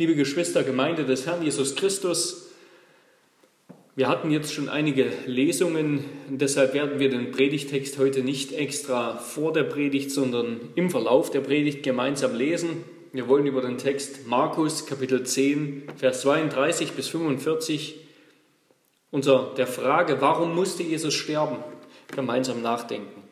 [0.00, 2.48] Liebe Geschwister, Gemeinde des Herrn Jesus Christus,
[3.96, 9.52] wir hatten jetzt schon einige Lesungen, deshalb werden wir den Predigtext heute nicht extra vor
[9.52, 12.82] der Predigt, sondern im Verlauf der Predigt gemeinsam lesen.
[13.12, 17.96] Wir wollen über den Text Markus Kapitel 10, Vers 32 bis 45
[19.10, 21.58] unter der Frage, warum musste Jesus sterben,
[22.16, 23.22] gemeinsam nachdenken.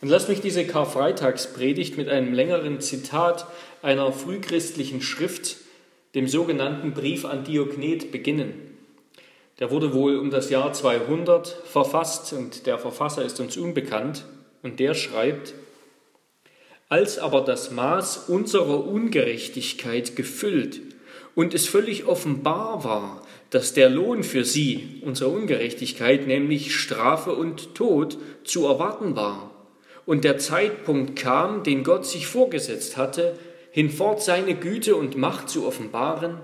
[0.00, 3.46] Und lasst mich diese Karfreitagspredigt mit einem längeren Zitat
[3.82, 5.61] einer frühchristlichen Schrift,
[6.14, 8.54] dem sogenannten Brief an Diognet, beginnen.
[9.58, 14.24] Der wurde wohl um das Jahr 200 verfasst und der Verfasser ist uns unbekannt.
[14.62, 15.54] Und der schreibt,
[16.88, 20.80] als aber das Maß unserer Ungerechtigkeit gefüllt
[21.34, 27.74] und es völlig offenbar war, dass der Lohn für sie, unsere Ungerechtigkeit, nämlich Strafe und
[27.74, 29.50] Tod, zu erwarten war,
[30.04, 33.38] und der Zeitpunkt kam, den Gott sich vorgesetzt hatte,
[33.72, 36.38] hinfort seine Güte und Macht zu offenbaren,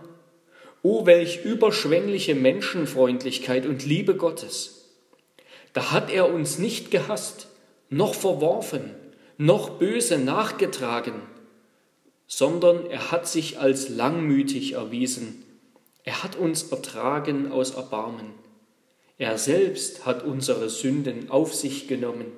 [0.82, 4.96] o welch überschwängliche Menschenfreundlichkeit und Liebe Gottes.
[5.74, 7.48] Da hat er uns nicht gehasst,
[7.90, 8.94] noch verworfen,
[9.36, 11.20] noch böse nachgetragen,
[12.26, 15.44] sondern er hat sich als langmütig erwiesen.
[16.04, 18.30] Er hat uns ertragen aus Erbarmen.
[19.18, 22.32] Er selbst hat unsere Sünden auf sich genommen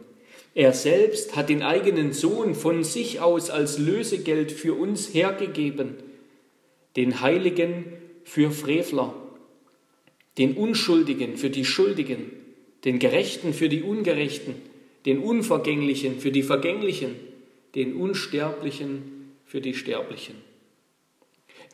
[0.54, 5.94] er selbst hat den eigenen Sohn von sich aus als Lösegeld für uns hergegeben,
[6.96, 7.84] den Heiligen
[8.24, 9.14] für Frevler,
[10.38, 12.32] den Unschuldigen für die Schuldigen,
[12.84, 14.54] den Gerechten für die Ungerechten,
[15.06, 17.14] den Unvergänglichen für die Vergänglichen,
[17.74, 20.34] den Unsterblichen für die Sterblichen.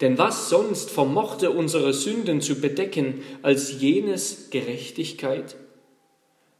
[0.01, 5.57] Denn was sonst vermochte unsere Sünden zu bedecken als jenes Gerechtigkeit?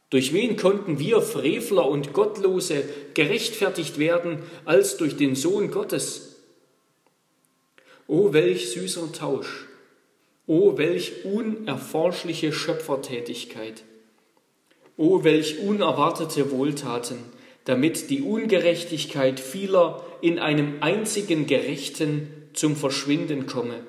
[0.09, 6.37] Durch wen konnten wir Frevler und Gottlose gerechtfertigt werden als durch den Sohn Gottes?
[8.07, 9.65] O welch süßer Tausch,
[10.45, 13.83] o welch unerforschliche Schöpfertätigkeit,
[14.95, 17.17] o welch unerwartete Wohltaten,
[17.65, 23.85] damit die Ungerechtigkeit vieler in einem einzigen Gerechten zum Verschwinden komme,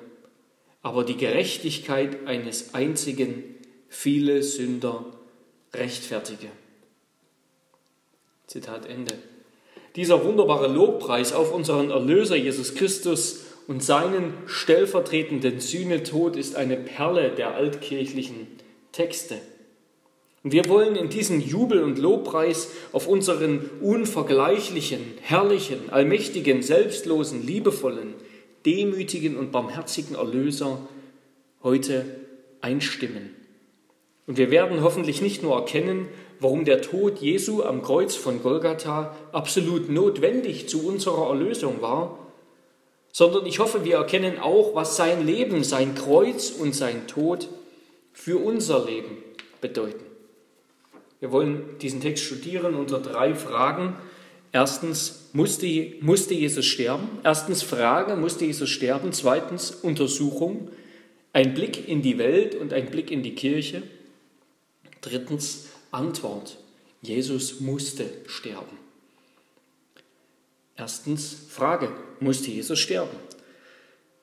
[0.81, 3.45] aber die Gerechtigkeit eines einzigen
[3.87, 5.05] viele Sünder
[5.73, 6.47] rechtfertige.
[8.47, 9.13] Zitat Ende.
[9.95, 17.31] Dieser wunderbare Lobpreis auf unseren Erlöser Jesus Christus und seinen stellvertretenden Sühnetod ist eine Perle
[17.31, 18.47] der altkirchlichen
[18.91, 19.39] Texte.
[20.43, 28.13] Und wir wollen in diesem Jubel und Lobpreis auf unseren unvergleichlichen, herrlichen, allmächtigen, selbstlosen, liebevollen,
[28.65, 30.87] demütigen und barmherzigen Erlöser
[31.61, 32.05] heute
[32.61, 33.35] einstimmen.
[34.29, 36.07] Und wir werden hoffentlich nicht nur erkennen,
[36.39, 42.19] warum der Tod Jesu am Kreuz von Golgatha absolut notwendig zu unserer Erlösung war,
[43.11, 47.49] sondern ich hoffe, wir erkennen auch, was sein Leben, sein Kreuz und sein Tod
[48.13, 49.17] für unser Leben
[49.61, 50.05] bedeuten.
[51.19, 53.95] Wir wollen diesen Text studieren unter drei Fragen.
[54.51, 55.65] Erstens, musste,
[56.01, 57.09] musste Jesus sterben?
[57.23, 59.11] Erstens, Frage, musste Jesus sterben?
[59.11, 60.69] Zweitens, Untersuchung,
[61.33, 63.81] ein Blick in die Welt und ein Blick in die Kirche.
[65.01, 66.57] Drittens Antwort.
[67.01, 68.77] Jesus musste sterben.
[70.75, 71.89] Erstens Frage.
[72.19, 73.15] Musste Jesus sterben?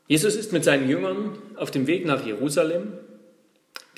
[0.09, 2.93] Jesus ist mit seinen Jüngern auf dem Weg nach Jerusalem.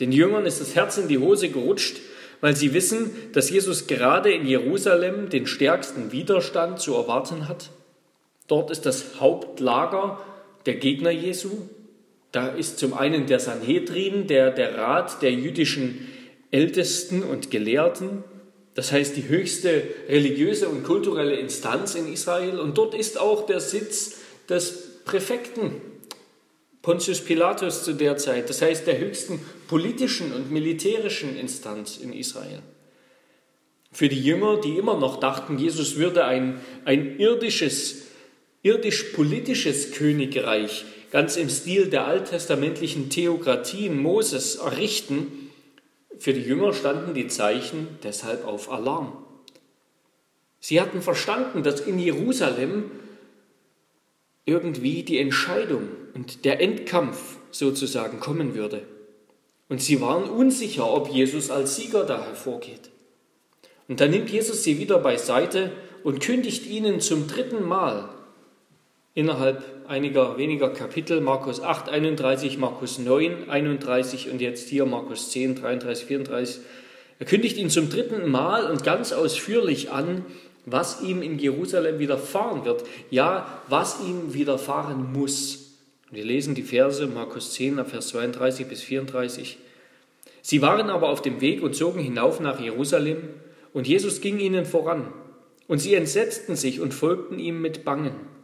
[0.00, 1.98] Den Jüngern ist das Herz in die Hose gerutscht,
[2.40, 7.70] weil sie wissen, dass Jesus gerade in Jerusalem den stärksten Widerstand zu erwarten hat.
[8.46, 10.20] Dort ist das Hauptlager
[10.66, 11.68] der Gegner Jesu.
[12.32, 16.08] Da ist zum einen der Sanhedrin, der, der Rat der jüdischen
[16.50, 18.24] Ältesten und Gelehrten,
[18.74, 22.60] das heißt die höchste religiöse und kulturelle Instanz in Israel.
[22.60, 25.72] Und dort ist auch der Sitz des Präfekten
[26.82, 32.62] Pontius Pilatus zu der Zeit, das heißt der höchsten politischen und militärischen Instanz in Israel.
[33.90, 38.02] Für die Jünger, die immer noch dachten, Jesus würde ein, ein irdisches,
[38.62, 45.47] irdisch-politisches Königreich ganz im Stil der alttestamentlichen Theokratien Moses errichten,
[46.18, 49.12] für die Jünger standen die Zeichen deshalb auf Alarm.
[50.60, 52.90] Sie hatten verstanden, dass in Jerusalem
[54.44, 58.82] irgendwie die Entscheidung und der Endkampf sozusagen kommen würde.
[59.68, 62.90] Und sie waren unsicher, ob Jesus als Sieger da hervorgeht.
[63.86, 65.72] Und dann nimmt Jesus sie wieder beiseite
[66.02, 68.08] und kündigt ihnen zum dritten Mal
[69.18, 75.56] innerhalb einiger weniger Kapitel, Markus 8, 31, Markus 9, 31 und jetzt hier Markus 10,
[75.56, 76.60] 33, 34.
[77.18, 80.24] Er kündigt ihn zum dritten Mal und ganz ausführlich an,
[80.66, 82.84] was ihm in Jerusalem widerfahren wird.
[83.10, 85.74] Ja, was ihm widerfahren muss.
[86.12, 89.58] Wir lesen die Verse Markus 10, Vers 32 bis 34.
[90.42, 93.16] Sie waren aber auf dem Weg und zogen hinauf nach Jerusalem,
[93.74, 95.12] und Jesus ging ihnen voran.
[95.66, 98.37] Und sie entsetzten sich und folgten ihm mit Bangen.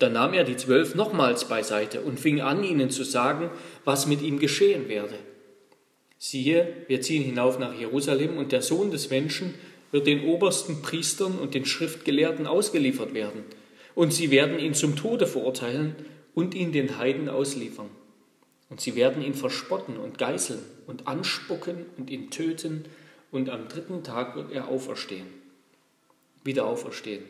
[0.00, 3.50] Dann nahm er die Zwölf nochmals beiseite und fing an, ihnen zu sagen,
[3.84, 5.14] was mit ihm geschehen werde.
[6.18, 9.54] Siehe, wir ziehen hinauf nach Jerusalem, und der Sohn des Menschen
[9.92, 13.44] wird den obersten Priestern und den Schriftgelehrten ausgeliefert werden,
[13.94, 15.94] und sie werden ihn zum Tode verurteilen
[16.34, 17.90] und ihn den Heiden ausliefern.
[18.70, 22.84] Und sie werden ihn verspotten und geißeln und anspucken und ihn töten,
[23.30, 25.26] und am dritten Tag wird er auferstehen.
[26.42, 27.22] Wieder auferstehen.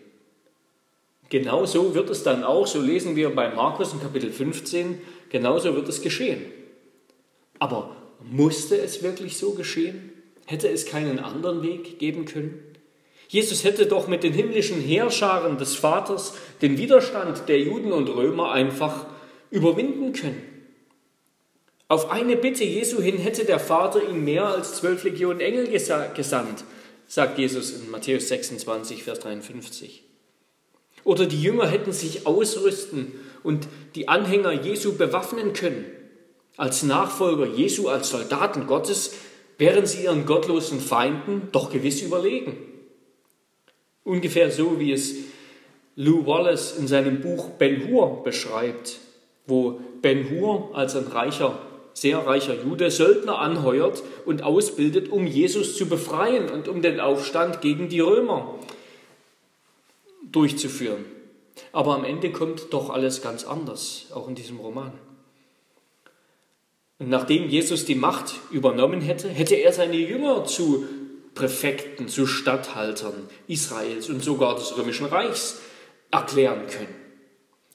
[1.30, 5.00] Genauso wird es dann auch, so lesen wir bei Markus in Kapitel 15,
[5.30, 6.42] genauso wird es geschehen.
[7.60, 10.10] Aber musste es wirklich so geschehen?
[10.46, 12.60] Hätte es keinen anderen Weg geben können?
[13.28, 18.50] Jesus hätte doch mit den himmlischen Heerscharen des Vaters den Widerstand der Juden und Römer
[18.50, 19.06] einfach
[19.52, 20.42] überwinden können.
[21.86, 26.64] Auf eine Bitte Jesu hin hätte der Vater ihm mehr als zwölf Legionen Engel gesandt,
[27.06, 30.09] sagt Jesus in Matthäus 26, Vers 53.
[31.04, 33.12] Oder die Jünger hätten sich ausrüsten
[33.42, 35.86] und die Anhänger Jesu bewaffnen können.
[36.56, 39.14] Als Nachfolger Jesu, als Soldaten Gottes,
[39.58, 42.56] wären sie ihren gottlosen Feinden doch gewiss überlegen.
[44.04, 45.14] Ungefähr so, wie es
[45.96, 48.98] Lou Wallace in seinem Buch Ben Hur beschreibt,
[49.46, 51.58] wo Ben Hur als ein reicher,
[51.92, 57.60] sehr reicher Jude Söldner anheuert und ausbildet, um Jesus zu befreien und um den Aufstand
[57.60, 58.58] gegen die Römer
[60.32, 61.04] durchzuführen.
[61.72, 64.92] Aber am Ende kommt doch alles ganz anders, auch in diesem Roman.
[66.98, 70.86] Und nachdem Jesus die Macht übernommen hätte, hätte er seine Jünger zu
[71.34, 75.60] Präfekten, zu Statthaltern Israels und sogar des römischen Reichs
[76.10, 76.94] erklären können.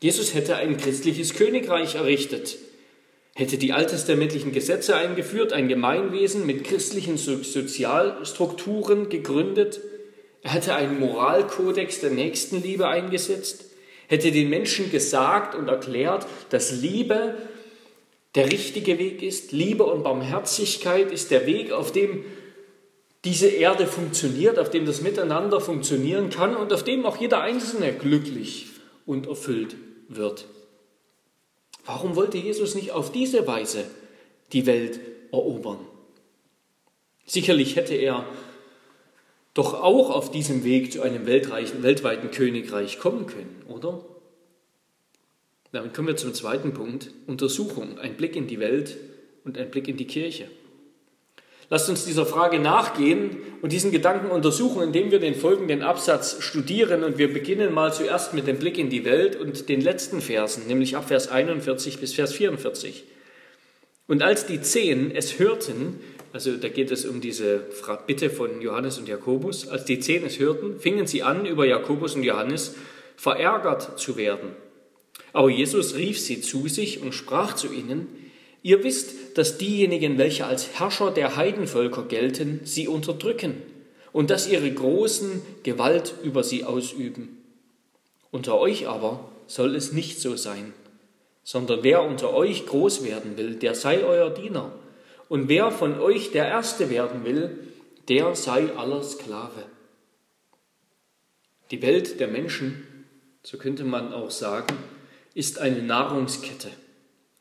[0.01, 2.57] Jesus hätte ein christliches Königreich errichtet,
[3.33, 9.81] hätte die alttestamentlichen Gesetze eingeführt, ein Gemeinwesen mit christlichen Sozialstrukturen gegründet,
[10.45, 13.65] er hätte einen Moralkodex der Nächstenliebe eingesetzt,
[14.07, 17.35] hätte den Menschen gesagt und erklärt, dass Liebe
[18.35, 22.23] der richtige Weg ist, Liebe und Barmherzigkeit ist der Weg, auf dem
[23.23, 27.91] diese Erde funktioniert, auf dem das Miteinander funktionieren kann und auf dem auch jeder Einzelne
[27.93, 28.67] glücklich
[29.07, 29.75] und erfüllt
[30.09, 30.45] wird.
[31.87, 33.85] Warum wollte Jesus nicht auf diese Weise
[34.53, 34.99] die Welt
[35.31, 35.79] erobern?
[37.25, 38.27] Sicherlich hätte er
[39.55, 44.05] doch auch auf diesem Weg zu einem weltweiten Königreich kommen können, oder?
[45.71, 48.97] Damit kommen wir zum zweiten Punkt, Untersuchung, ein Blick in die Welt
[49.43, 50.47] und ein Blick in die Kirche.
[51.69, 57.03] Lasst uns dieser Frage nachgehen und diesen Gedanken untersuchen, indem wir den folgenden Absatz studieren.
[57.03, 60.67] Und wir beginnen mal zuerst mit dem Blick in die Welt und den letzten Versen,
[60.67, 63.03] nämlich ab Vers 41 bis Vers 44.
[64.07, 65.99] Und als die Zehn es hörten,
[66.35, 67.61] also da geht es um diese
[68.07, 72.15] Bitte von Johannes und Jakobus, als die Zehn es hörten, fingen sie an, über Jakobus
[72.15, 72.75] und Johannes
[73.15, 74.49] verärgert zu werden.
[75.31, 78.09] Aber Jesus rief sie zu sich und sprach zu ihnen,
[78.63, 83.55] Ihr wisst, dass diejenigen, welche als Herrscher der Heidenvölker gelten, sie unterdrücken
[84.11, 87.37] und dass ihre Großen Gewalt über sie ausüben.
[88.31, 90.73] Unter euch aber soll es nicht so sein,
[91.45, 94.73] sondern wer unter euch groß werden will, der sei euer Diener.
[95.29, 97.67] Und wer von euch der Erste werden will,
[98.07, 99.65] der sei aller Sklave.
[101.71, 103.05] Die Welt der Menschen,
[103.43, 104.75] so könnte man auch sagen,
[105.33, 106.69] ist eine Nahrungskette.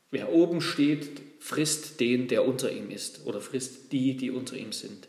[0.09, 4.71] Wer oben steht, frisst den, der unter ihm ist, oder frisst die, die unter ihm
[4.71, 5.07] sind.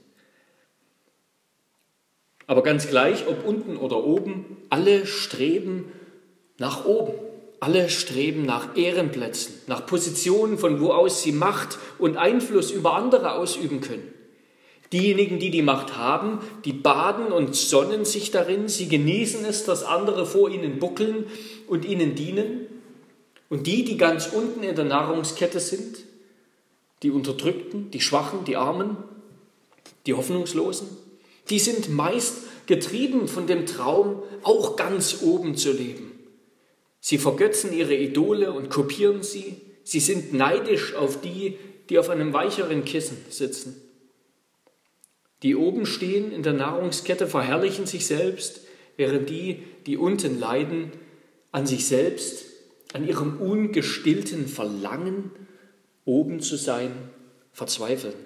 [2.47, 5.93] Aber ganz gleich, ob unten oder oben, alle streben
[6.59, 7.15] nach oben.
[7.61, 13.33] Alle streben nach Ehrenplätzen, nach Positionen, von wo aus sie Macht und Einfluss über andere
[13.33, 14.13] ausüben können.
[14.93, 19.83] Diejenigen, die die Macht haben, die baden und sonnen sich darin, sie genießen es, dass
[19.83, 21.27] andere vor ihnen buckeln
[21.67, 22.67] und ihnen dienen.
[23.49, 25.99] Und die, die ganz unten in der Nahrungskette sind,
[27.03, 28.97] die Unterdrückten, die Schwachen, die Armen,
[30.07, 30.89] die Hoffnungslosen,
[31.51, 36.06] die sind meist getrieben von dem Traum, auch ganz oben zu leben.
[37.07, 39.61] Sie vergötzen ihre Idole und kopieren sie.
[39.85, 41.57] Sie sind neidisch auf die,
[41.89, 43.81] die auf einem weicheren Kissen sitzen.
[45.45, 48.63] Die oben stehen in der Nahrungskette, verherrlichen sich selbst,
[48.97, 50.91] während die, die unten leiden,
[51.53, 52.47] an sich selbst
[52.93, 55.31] an ihrem ungestillten Verlangen,
[56.05, 56.91] oben zu sein,
[57.53, 58.17] verzweifeln.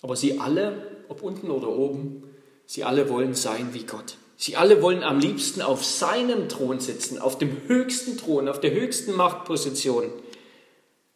[0.00, 2.22] Aber sie alle, ob unten oder oben,
[2.66, 4.16] sie alle wollen sein wie Gott.
[4.40, 8.70] Sie alle wollen am liebsten auf seinem Thron sitzen, auf dem höchsten Thron, auf der
[8.70, 10.04] höchsten Machtposition.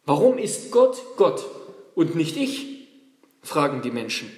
[0.05, 1.45] Warum ist Gott Gott
[1.95, 2.67] und nicht ich?
[3.41, 4.29] fragen die Menschen.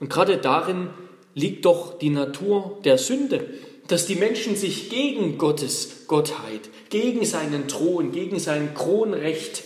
[0.00, 0.90] Und gerade darin
[1.34, 3.48] liegt doch die Natur der Sünde,
[3.86, 9.62] dass die Menschen sich gegen Gottes Gottheit, gegen seinen Thron, gegen sein Kronrecht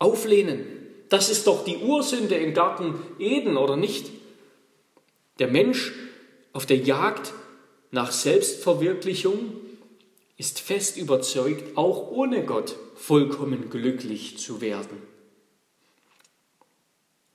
[0.00, 0.66] auflehnen.
[1.10, 4.06] Das ist doch die Ursünde im Garten Eden, oder nicht?
[5.38, 5.92] Der Mensch
[6.52, 7.32] auf der Jagd
[7.90, 9.54] nach Selbstverwirklichung
[10.36, 15.02] ist fest überzeugt, auch ohne Gott vollkommen glücklich zu werden.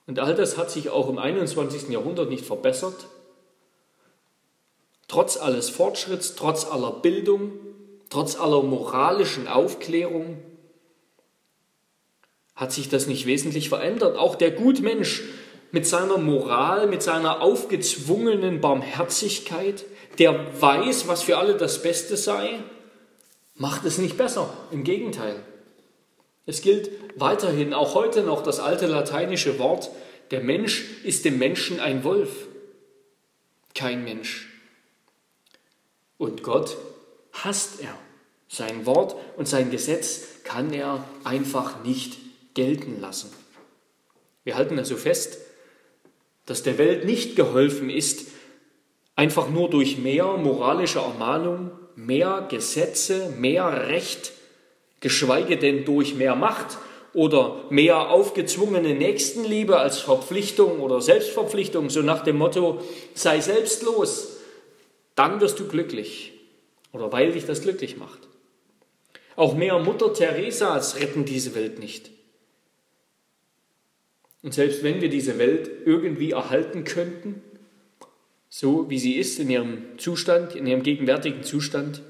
[0.06, 1.88] Und all das hat sich auch im 21.
[1.88, 3.06] Jahrhundert nicht verbessert.
[5.08, 7.52] Trotz alles Fortschritts, trotz aller Bildung,
[8.08, 10.38] trotz aller moralischen Aufklärung
[12.54, 14.16] hat sich das nicht wesentlich verändert.
[14.16, 15.22] Auch der Gutmensch
[15.76, 19.84] mit seiner Moral, mit seiner aufgezwungenen Barmherzigkeit,
[20.18, 22.60] der weiß, was für alle das Beste sei,
[23.56, 24.48] macht es nicht besser.
[24.70, 25.38] Im Gegenteil.
[26.46, 29.90] Es gilt weiterhin auch heute noch das alte lateinische Wort,
[30.30, 32.30] der Mensch ist dem Menschen ein Wolf,
[33.74, 34.48] kein Mensch.
[36.16, 36.78] Und Gott
[37.34, 37.98] hasst er.
[38.48, 42.16] Sein Wort und sein Gesetz kann er einfach nicht
[42.54, 43.30] gelten lassen.
[44.42, 45.40] Wir halten also fest,
[46.46, 48.28] dass der Welt nicht geholfen ist,
[49.14, 54.32] einfach nur durch mehr moralische Ermahnung, mehr Gesetze, mehr Recht
[55.00, 56.78] geschweige denn durch mehr Macht
[57.12, 62.82] oder mehr aufgezwungene Nächstenliebe als Verpflichtung oder Selbstverpflichtung, so nach dem Motto,
[63.14, 64.38] sei selbstlos,
[65.14, 66.32] dann wirst du glücklich
[66.92, 68.20] oder weil dich das glücklich macht.
[69.34, 72.10] Auch mehr Mutter Teresas retten diese Welt nicht.
[74.42, 77.42] Und selbst wenn wir diese Welt irgendwie erhalten könnten,
[78.48, 82.02] so wie sie ist in ihrem Zustand, in ihrem gegenwärtigen Zustand,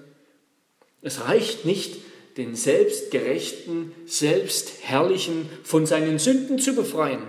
[1.02, 1.96] es reicht nicht,
[2.36, 7.22] den Selbstgerechten, Selbstherrlichen von seinen Sünden zu befreien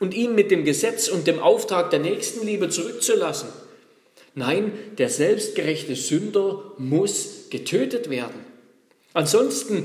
[0.00, 3.48] und ihn mit dem Gesetz und dem Auftrag der Nächstenliebe zurückzulassen.
[4.34, 8.44] Nein, der selbstgerechte Sünder muss getötet werden.
[9.14, 9.84] Ansonsten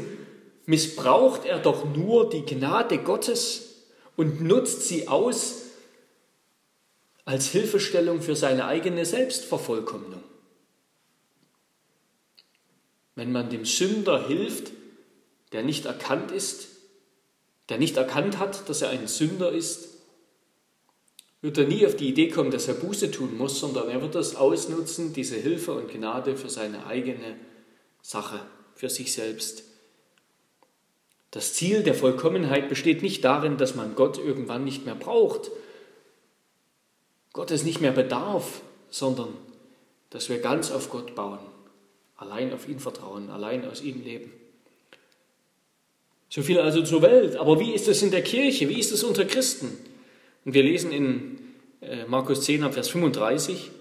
[0.65, 3.72] missbraucht er doch nur die Gnade Gottes
[4.15, 5.61] und nutzt sie aus
[7.25, 10.23] als Hilfestellung für seine eigene Selbstvervollkommnung.
[13.15, 14.71] Wenn man dem Sünder hilft,
[15.51, 16.67] der nicht erkannt ist,
[17.69, 19.89] der nicht erkannt hat, dass er ein Sünder ist,
[21.41, 24.15] wird er nie auf die Idee kommen, dass er Buße tun muss, sondern er wird
[24.15, 27.37] das ausnutzen, diese Hilfe und Gnade für seine eigene
[28.01, 28.39] Sache,
[28.75, 29.63] für sich selbst.
[31.33, 35.49] Das Ziel der Vollkommenheit besteht nicht darin, dass man Gott irgendwann nicht mehr braucht,
[37.33, 38.61] Gott es nicht mehr bedarf,
[38.91, 39.29] sondern
[40.11, 41.39] dass wir ganz auf Gott bauen.
[42.17, 44.31] Allein auf ihn vertrauen, allein aus ihm leben.
[46.29, 47.35] So viel also zur Welt.
[47.35, 48.69] Aber wie ist es in der Kirche?
[48.69, 49.75] Wie ist es unter Christen?
[50.45, 51.39] Und wir lesen in
[51.81, 53.71] äh, Markus 10, Vers 35,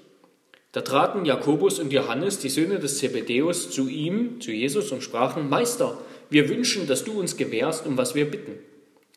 [0.73, 5.51] da traten Jakobus und Johannes, die Söhne des Zebedeus, zu ihm, zu Jesus und sprachen,
[5.51, 5.99] Meister,
[6.33, 8.59] wir wünschen, dass du uns gewährst, um was wir bitten.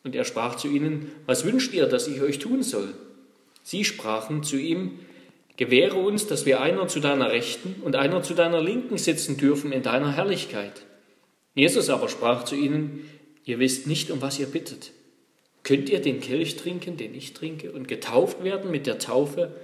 [0.04, 2.94] Und er sprach zu ihnen, was wünscht ihr, dass ich euch tun soll?
[3.64, 5.00] Sie sprachen zu ihm,
[5.58, 9.72] Gewähre uns, dass wir einer zu deiner Rechten und einer zu deiner Linken sitzen dürfen
[9.72, 10.86] in deiner Herrlichkeit.
[11.54, 13.10] Jesus aber sprach zu ihnen,
[13.46, 14.92] ihr wisst nicht, um was ihr bittet.
[15.64, 19.56] Könnt ihr den Kelch trinken, den ich trinke, und getauft werden mit der Taufe,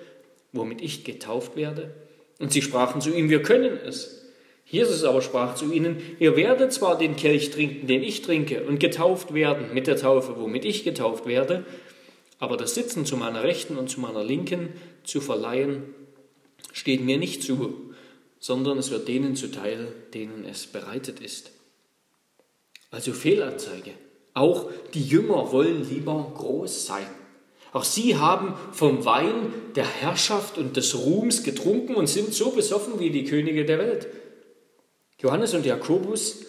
[0.53, 1.93] womit ich getauft werde?
[2.39, 4.20] Und sie sprachen zu ihm, wir können es.
[4.65, 8.79] Jesus aber sprach zu ihnen, ihr werdet zwar den Kelch trinken, den ich trinke, und
[8.79, 11.65] getauft werden mit der Taufe, womit ich getauft werde,
[12.39, 14.69] aber das Sitzen zu meiner Rechten und zu meiner Linken
[15.03, 15.83] zu verleihen,
[16.73, 17.93] steht mir nicht zu,
[18.39, 21.51] sondern es wird denen zuteil, denen es bereitet ist.
[22.89, 23.91] Also Fehlanzeige.
[24.33, 27.05] Auch die Jünger wollen lieber groß sein.
[27.73, 32.99] Auch sie haben vom Wein der Herrschaft und des Ruhms getrunken und sind so besoffen
[32.99, 34.07] wie die Könige der Welt.
[35.21, 36.45] Johannes und Jakobus,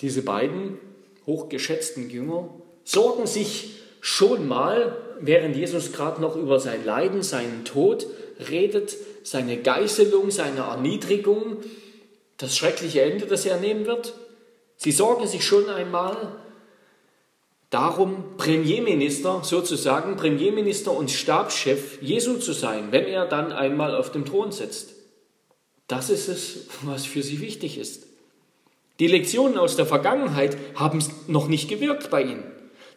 [0.00, 0.78] diese beiden
[1.26, 2.50] hochgeschätzten Jünger,
[2.84, 8.06] sorgen sich schon mal, während Jesus gerade noch über sein Leiden, seinen Tod
[8.50, 11.58] redet, seine Geißelung, seine Erniedrigung,
[12.38, 14.14] das schreckliche Ende, das er nehmen wird.
[14.76, 16.36] Sie sorgen sich schon einmal
[17.70, 24.24] darum, Premierminister sozusagen, Premierminister und Stabschef Jesu zu sein, wenn er dann einmal auf dem
[24.24, 24.97] Thron sitzt.
[25.88, 28.04] Das ist es, was für sie wichtig ist.
[29.00, 32.44] Die Lektionen aus der Vergangenheit haben noch nicht gewirkt bei ihnen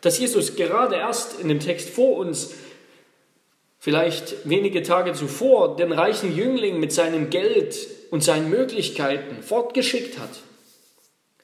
[0.02, 2.52] dass Jesus gerade erst in dem Text vor uns
[3.80, 10.42] vielleicht wenige Tage zuvor den reichen Jüngling mit seinem Geld und seinen Möglichkeiten fortgeschickt hat,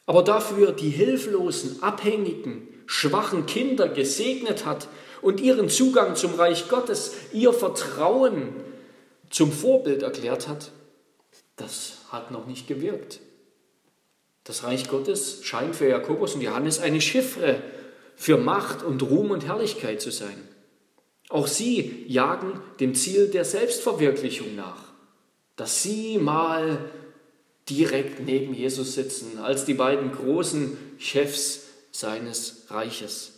[0.06, 4.88] aber dafür die hilflosen, abhängigen, schwachen Kinder gesegnet hat
[5.22, 8.56] und ihren Zugang zum Reich Gottes, ihr Vertrauen
[9.30, 10.72] zum Vorbild erklärt hat,
[11.58, 13.20] das hat noch nicht gewirkt.
[14.46, 17.62] Das Reich Gottes scheint für Jakobus und Johannes eine Chiffre
[18.16, 20.48] für Macht und Ruhm und Herrlichkeit zu sein.
[21.30, 24.82] Auch sie jagen dem Ziel der Selbstverwirklichung nach,
[25.58, 26.90] dass sie mal
[27.70, 33.34] direkt neben Jesus sitzen, als die beiden großen Chefs seines Reiches.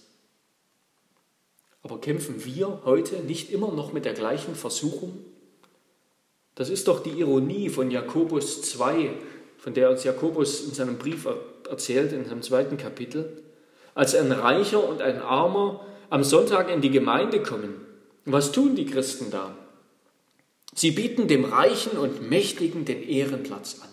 [1.82, 5.26] Aber kämpfen wir heute nicht immer noch mit der gleichen Versuchung?
[6.60, 9.12] Das ist doch die Ironie von Jakobus 2,
[9.60, 11.26] von der uns Jakobus in seinem Brief
[11.70, 13.42] erzählt, in seinem zweiten Kapitel.
[13.96, 17.76] Als ein Reicher und ein Armer am Sonntag in die Gemeinde kommen,
[18.26, 19.56] was tun die Christen da?
[20.76, 23.90] Sie bieten dem Reichen und Mächtigen den Ehrenplatz an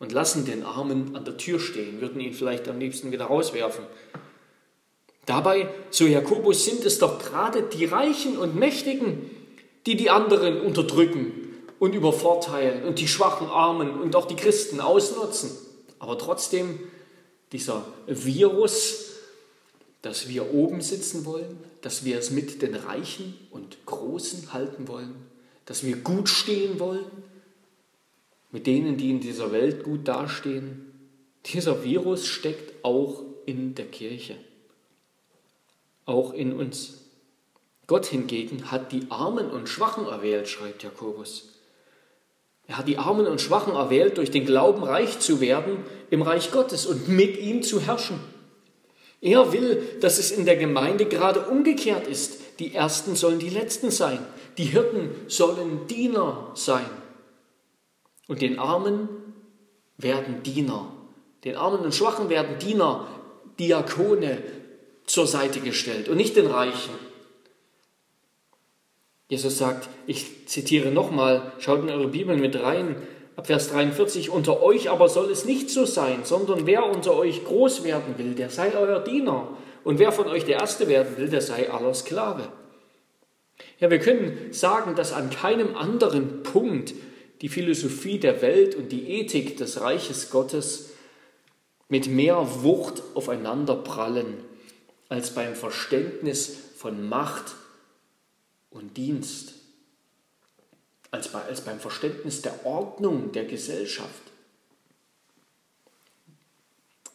[0.00, 3.84] und lassen den Armen an der Tür stehen, würden ihn vielleicht am liebsten wieder rauswerfen.
[5.24, 9.30] Dabei, so Jakobus, sind es doch gerade die Reichen und Mächtigen,
[9.86, 11.45] die die anderen unterdrücken
[11.78, 15.50] und übervorteilen und die schwachen Armen und auch die Christen ausnutzen.
[15.98, 16.78] Aber trotzdem
[17.52, 19.12] dieser Virus,
[20.02, 25.14] dass wir oben sitzen wollen, dass wir es mit den Reichen und Großen halten wollen,
[25.64, 27.04] dass wir gut stehen wollen,
[28.52, 30.92] mit denen, die in dieser Welt gut dastehen.
[31.46, 34.36] Dieser Virus steckt auch in der Kirche,
[36.04, 37.02] auch in uns.
[37.86, 41.55] Gott hingegen hat die Armen und Schwachen erwählt, schreibt Jakobus.
[42.68, 46.50] Er hat die Armen und Schwachen erwählt, durch den Glauben reich zu werden im Reich
[46.50, 48.18] Gottes und mit ihm zu herrschen.
[49.20, 52.40] Er will, dass es in der Gemeinde gerade umgekehrt ist.
[52.58, 54.18] Die Ersten sollen die Letzten sein.
[54.58, 56.86] Die Hirten sollen Diener sein.
[58.28, 59.08] Und den Armen
[59.96, 60.92] werden Diener.
[61.44, 63.06] Den Armen und Schwachen werden Diener,
[63.58, 64.42] Diakone
[65.06, 66.92] zur Seite gestellt und nicht den Reichen.
[69.28, 72.96] Jesus sagt, ich zitiere nochmal, schaut in eure Bibeln mit rein,
[73.34, 77.44] ab Vers 43, unter euch aber soll es nicht so sein, sondern wer unter euch
[77.44, 79.48] groß werden will, der sei euer Diener.
[79.84, 82.48] Und wer von euch der Erste werden will, der sei aller Sklave.
[83.78, 86.94] Ja, wir können sagen, dass an keinem anderen Punkt
[87.40, 90.90] die Philosophie der Welt und die Ethik des Reiches Gottes
[91.88, 94.38] mit mehr Wucht aufeinander prallen
[95.08, 97.54] als beim Verständnis von Macht
[98.70, 99.54] und Dienst,
[101.10, 104.22] als, bei, als beim Verständnis der Ordnung der Gesellschaft.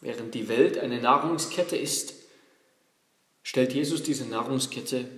[0.00, 2.14] Während die Welt eine Nahrungskette ist,
[3.42, 5.08] stellt Jesus diese Nahrungskette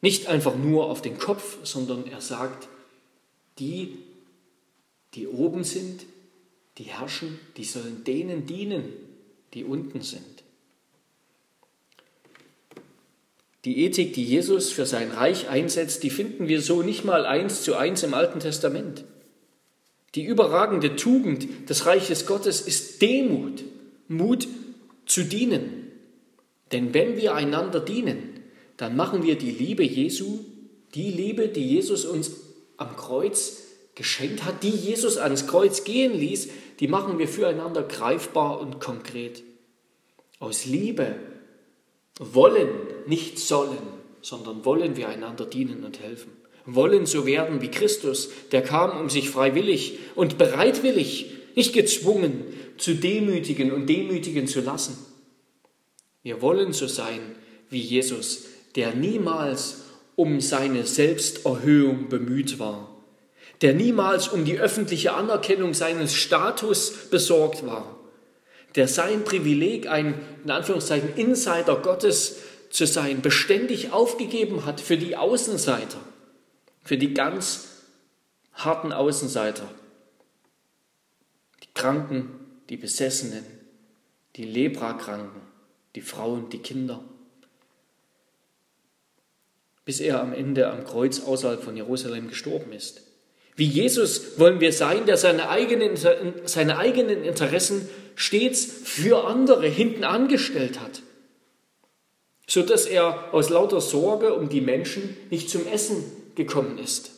[0.00, 2.68] nicht einfach nur auf den Kopf, sondern er sagt,
[3.58, 3.98] die,
[5.14, 6.06] die oben sind,
[6.78, 8.92] die herrschen, die sollen denen dienen,
[9.54, 10.37] die unten sind.
[13.64, 17.62] Die Ethik, die Jesus für sein Reich einsetzt, die finden wir so nicht mal eins
[17.62, 19.04] zu eins im Alten Testament.
[20.14, 23.64] Die überragende Tugend des Reiches Gottes ist Demut,
[24.06, 24.48] Mut
[25.06, 25.90] zu dienen.
[26.72, 28.40] Denn wenn wir einander dienen,
[28.76, 30.40] dann machen wir die Liebe Jesu,
[30.94, 32.30] die Liebe, die Jesus uns
[32.76, 38.60] am Kreuz geschenkt hat, die Jesus ans Kreuz gehen ließ, die machen wir füreinander greifbar
[38.60, 39.42] und konkret.
[40.38, 41.16] Aus Liebe
[42.18, 42.68] wollen,
[43.06, 43.78] nicht sollen,
[44.20, 46.32] sondern wollen wir einander dienen und helfen.
[46.66, 52.44] Wollen so werden wie Christus, der kam, um sich freiwillig und bereitwillig, nicht gezwungen,
[52.76, 54.98] zu demütigen und demütigen zu lassen.
[56.22, 57.20] Wir wollen so sein
[57.70, 58.44] wie Jesus,
[58.76, 59.82] der niemals
[60.14, 63.02] um seine Selbsterhöhung bemüht war,
[63.62, 67.97] der niemals um die öffentliche Anerkennung seines Status besorgt war,
[68.74, 72.38] der sein Privileg, ein in Anführungszeichen Insider Gottes
[72.70, 75.98] zu sein, beständig aufgegeben hat für die Außenseiter,
[76.84, 77.68] für die ganz
[78.52, 79.68] harten Außenseiter,
[81.62, 82.30] die Kranken,
[82.68, 83.44] die Besessenen,
[84.36, 85.40] die Leprakranken,
[85.94, 87.02] die Frauen, die Kinder,
[89.84, 93.00] bis er am Ende am Kreuz außerhalb von Jerusalem gestorben ist.
[93.56, 95.96] Wie Jesus wollen wir sein, der seine eigenen,
[96.44, 101.02] seine eigenen Interessen stets für andere hinten angestellt hat,
[102.48, 106.02] so dass er aus lauter Sorge um die Menschen nicht zum Essen
[106.34, 107.12] gekommen ist.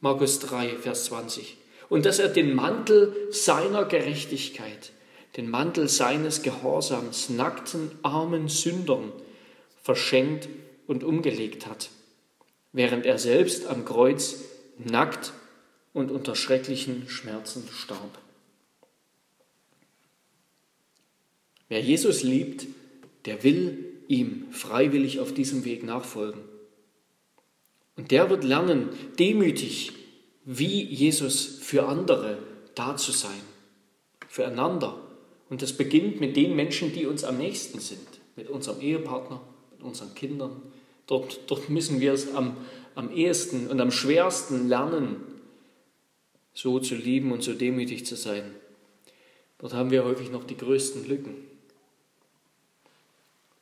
[0.00, 1.56] Markus 3, Vers 20.
[1.88, 4.90] Und dass er den Mantel seiner Gerechtigkeit,
[5.36, 9.12] den Mantel seines Gehorsams nackten, armen Sündern
[9.82, 10.48] verschenkt
[10.88, 11.90] und umgelegt hat.
[12.72, 14.36] während er selbst am Kreuz
[14.78, 15.32] nackt
[15.92, 18.18] und unter schrecklichen Schmerzen starb.
[21.68, 22.66] Wer Jesus liebt,
[23.24, 26.40] der will ihm freiwillig auf diesem Weg nachfolgen.
[27.96, 29.92] Und der wird lernen, demütig
[30.44, 32.38] wie Jesus für andere
[32.74, 33.40] da zu sein,
[34.28, 34.98] füreinander.
[35.50, 39.40] Und das beginnt mit den Menschen, die uns am nächsten sind, mit unserem Ehepartner,
[39.72, 40.62] mit unseren Kindern.
[41.06, 42.56] Dort, dort müssen wir es am,
[42.94, 45.16] am ehesten und am schwersten lernen,
[46.54, 48.54] so zu lieben und so demütig zu sein.
[49.58, 51.34] Dort haben wir häufig noch die größten Lücken.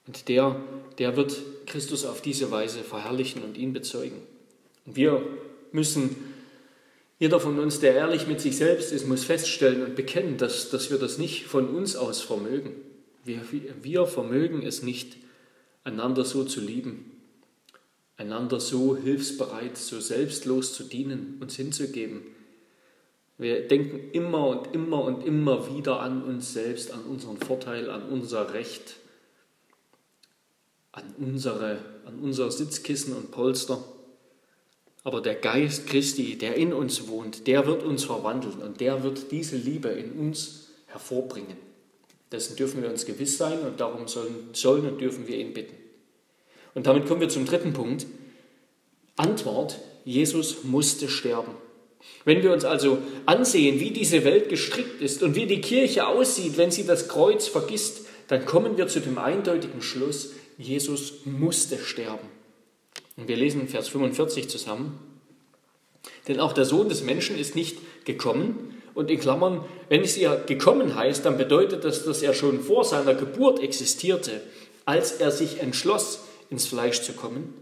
[0.06, 0.60] Und der,
[0.98, 4.18] der wird Christus auf diese Weise verherrlichen und ihn bezeugen.
[4.84, 5.22] Und wir
[5.72, 6.16] müssen,
[7.18, 10.90] jeder von uns, der ehrlich mit sich selbst ist, muss feststellen und bekennen, dass, dass
[10.90, 12.72] wir das nicht von uns aus vermögen.
[13.24, 13.40] Wir,
[13.82, 15.16] wir vermögen es nicht,
[15.82, 17.12] einander so zu lieben,
[18.16, 22.22] einander so hilfsbereit, so selbstlos zu dienen, uns hinzugeben.
[23.38, 28.08] Wir denken immer und immer und immer wieder an uns selbst, an unseren Vorteil, an
[28.08, 28.96] unser Recht,
[30.96, 33.84] an, unsere, an unser Sitzkissen und Polster.
[35.04, 39.30] Aber der Geist Christi, der in uns wohnt, der wird uns verwandeln und der wird
[39.30, 41.58] diese Liebe in uns hervorbringen.
[42.32, 45.76] Dessen dürfen wir uns gewiss sein und darum sollen, sollen und dürfen wir ihn bitten.
[46.74, 48.06] Und damit kommen wir zum dritten Punkt.
[49.16, 51.52] Antwort, Jesus musste sterben.
[52.24, 56.56] Wenn wir uns also ansehen, wie diese Welt gestrickt ist und wie die Kirche aussieht,
[56.56, 62.28] wenn sie das Kreuz vergisst, dann kommen wir zu dem eindeutigen Schluss, Jesus musste sterben.
[63.16, 64.98] Und wir lesen Vers 45 zusammen.
[66.28, 68.74] Denn auch der Sohn des Menschen ist nicht gekommen.
[68.94, 72.84] Und in Klammern, wenn es hier gekommen heißt, dann bedeutet das, dass er schon vor
[72.84, 74.40] seiner Geburt existierte,
[74.84, 77.52] als er sich entschloss, ins Fleisch zu kommen.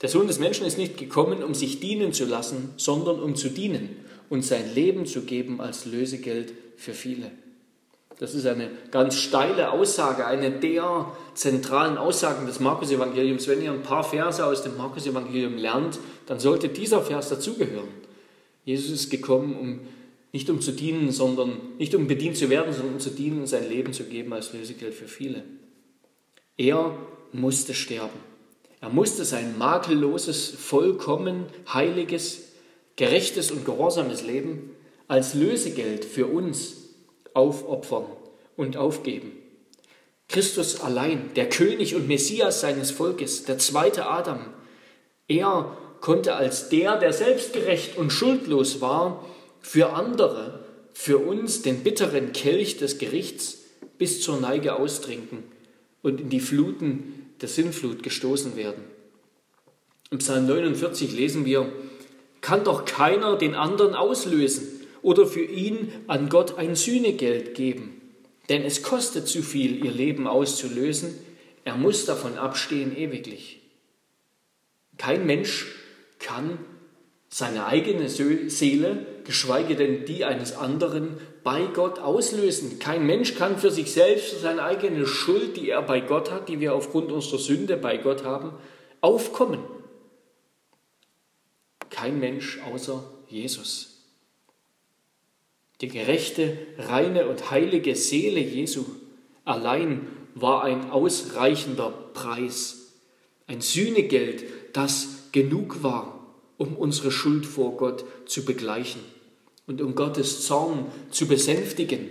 [0.00, 3.50] Der Sohn des Menschen ist nicht gekommen, um sich dienen zu lassen, sondern um zu
[3.50, 3.96] dienen
[4.28, 7.30] und sein Leben zu geben als Lösegeld für viele.
[8.18, 13.48] Das ist eine ganz steile Aussage, eine der zentralen Aussagen des Markus-Evangeliums.
[13.48, 17.88] Wenn ihr ein paar Verse aus dem Markus-Evangelium lernt, dann sollte dieser Vers dazugehören.
[18.64, 19.80] Jesus ist gekommen, um
[20.32, 23.46] nicht um zu dienen, sondern nicht um bedient zu werden, sondern um zu dienen und
[23.46, 25.42] sein Leben zu geben als Lösegeld für viele.
[26.56, 26.96] Er
[27.32, 28.18] musste sterben.
[28.80, 32.52] Er musste sein makelloses, vollkommen heiliges,
[32.96, 34.70] gerechtes und gehorsames Leben
[35.08, 36.83] als Lösegeld für uns
[37.34, 38.06] aufopfern
[38.56, 39.32] und aufgeben.
[40.28, 44.40] Christus allein, der König und Messias seines Volkes, der zweite Adam,
[45.28, 49.24] er konnte als der, der selbstgerecht und schuldlos war,
[49.60, 53.58] für andere, für uns den bitteren Kelch des Gerichts
[53.98, 55.44] bis zur Neige austrinken
[56.02, 58.84] und in die Fluten der Sinnflut gestoßen werden.
[60.10, 61.72] Im Psalm 49 lesen wir,
[62.40, 64.73] kann doch keiner den anderen auslösen
[65.04, 68.00] oder für ihn an Gott ein Sühnegeld geben.
[68.48, 71.14] Denn es kostet zu viel, ihr Leben auszulösen.
[71.64, 73.60] Er muss davon abstehen ewiglich.
[74.98, 75.74] Kein Mensch
[76.18, 76.58] kann
[77.28, 82.78] seine eigene Seele, geschweige denn die eines anderen, bei Gott auslösen.
[82.78, 86.60] Kein Mensch kann für sich selbst seine eigene Schuld, die er bei Gott hat, die
[86.60, 88.52] wir aufgrund unserer Sünde bei Gott haben,
[89.00, 89.60] aufkommen.
[91.90, 93.93] Kein Mensch außer Jesus.
[95.84, 98.86] Die gerechte, reine und heilige Seele Jesu
[99.44, 102.94] allein war ein ausreichender Preis,
[103.46, 109.02] ein Sühnegeld, das genug war, um unsere Schuld vor Gott zu begleichen
[109.66, 112.08] und um Gottes Zorn zu besänftigen,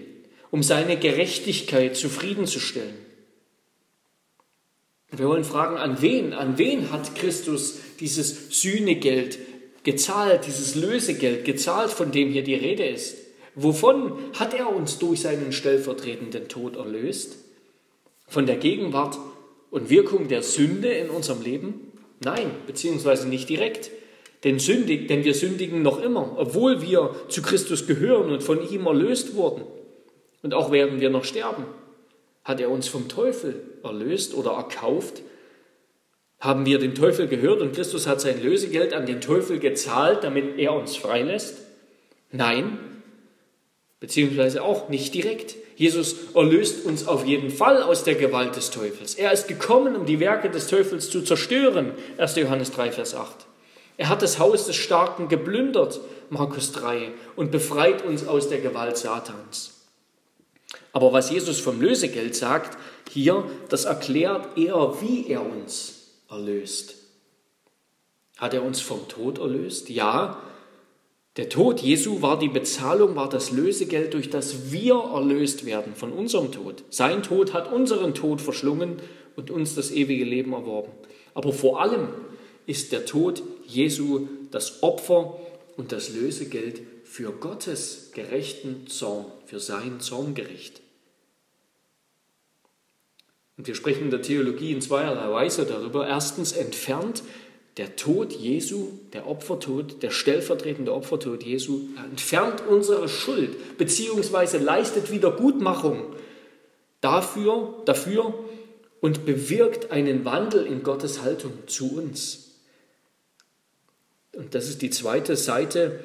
[0.51, 2.93] um seine Gerechtigkeit zufriedenzustellen.
[5.09, 9.39] Wir wollen fragen, an wen, an wen hat Christus dieses Sühnegeld
[9.81, 13.22] gezahlt, dieses Lösegeld gezahlt, von dem hier die Rede ist?
[13.55, 17.37] Wovon hat er uns durch seinen stellvertretenden Tod erlöst?
[18.27, 19.17] Von der Gegenwart
[19.69, 21.91] und Wirkung der Sünde in unserem Leben?
[22.19, 23.91] Nein, beziehungsweise nicht direkt.
[24.43, 28.85] Denn, sündig, denn wir sündigen noch immer, obwohl wir zu Christus gehören und von ihm
[28.87, 29.63] erlöst wurden.
[30.41, 31.65] Und auch werden wir noch sterben.
[32.43, 35.21] Hat er uns vom Teufel erlöst oder erkauft?
[36.39, 40.57] Haben wir den Teufel gehört und Christus hat sein Lösegeld an den Teufel gezahlt, damit
[40.57, 41.59] er uns freilässt?
[42.31, 42.77] Nein,
[44.03, 45.55] beziehungsweise auch nicht direkt.
[45.77, 49.15] Jesus erlöst uns auf jeden Fall aus der Gewalt des Teufels.
[49.15, 51.93] Er ist gekommen, um die Werke des Teufels zu zerstören.
[52.17, 52.35] 1.
[52.35, 53.33] Johannes 3, Vers 8.
[53.95, 58.97] Er hat das Haus des Starken geplündert, Markus 3, und befreit uns aus der Gewalt
[58.97, 59.85] Satans.
[60.91, 62.77] Aber was Jesus vom Lösegeld sagt,
[63.09, 66.95] hier, das erklärt er, wie er uns erlöst.
[68.37, 69.89] Hat er uns vom Tod erlöst?
[69.89, 70.41] Ja.
[71.35, 76.11] Der Tod Jesu war die Bezahlung, war das Lösegeld, durch das wir erlöst werden von
[76.11, 76.83] unserem Tod.
[76.91, 78.97] Sein Tod hat unseren Tod verschlungen
[79.35, 80.91] und uns das ewige Leben erworben.
[81.33, 82.09] Aber vor allem
[82.67, 85.39] ist der Tod Jesu das Opfer
[85.75, 90.81] und das Lösegeld für Gottes gerechten Zorn, für sein Zorngericht.
[93.57, 96.07] Und wir sprechen in der Theologie in zweierlei Weise darüber.
[96.07, 97.23] Erstens entfernt
[97.77, 106.15] der Tod Jesu, der Opfertod, der stellvertretende Opfertod Jesu, entfernt unsere Schuld, beziehungsweise leistet Wiedergutmachung
[107.01, 108.33] dafür, dafür
[109.01, 112.51] und bewirkt einen Wandel in Gottes Haltung zu uns.
[114.35, 116.03] Und das ist die zweite Seite.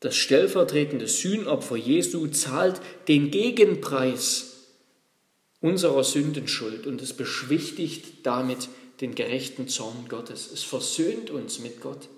[0.00, 4.54] Das stellvertretende Sühnopfer Jesu zahlt den Gegenpreis
[5.60, 8.68] unserer Sündenschuld und es beschwichtigt damit
[9.00, 10.50] den gerechten Zorn Gottes.
[10.52, 12.08] Es versöhnt uns mit Gott.